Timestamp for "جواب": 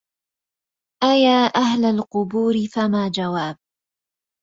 3.15-3.57